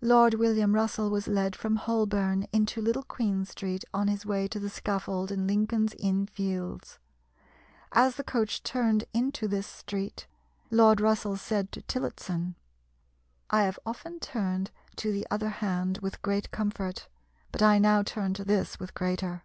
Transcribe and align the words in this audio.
Lord 0.00 0.34
William 0.34 0.76
Russell 0.76 1.10
was 1.10 1.26
led 1.26 1.56
from 1.56 1.74
Holborn 1.74 2.46
into 2.52 2.80
Little 2.80 3.02
Queen 3.02 3.44
Street 3.44 3.84
on 3.92 4.06
his 4.06 4.24
way 4.24 4.46
to 4.46 4.60
the 4.60 4.70
scaffold 4.70 5.32
in 5.32 5.48
Lincoln's 5.48 5.92
Inn 5.94 6.26
Fields. 6.28 7.00
As 7.90 8.14
the 8.14 8.22
coach 8.22 8.62
turned 8.62 9.06
into 9.12 9.48
this 9.48 9.66
street, 9.66 10.28
Lord 10.70 11.00
Russell 11.00 11.36
said 11.36 11.72
to 11.72 11.82
Tillotson, 11.82 12.54
"I 13.50 13.64
have 13.64 13.80
often 13.84 14.20
turned 14.20 14.70
to 14.94 15.10
the 15.10 15.26
other 15.32 15.48
hand 15.48 15.98
with 15.98 16.22
great 16.22 16.52
comfort, 16.52 17.08
but 17.50 17.60
I 17.60 17.80
now 17.80 18.04
turn 18.04 18.34
to 18.34 18.44
this 18.44 18.78
with 18.78 18.94
greater." 18.94 19.42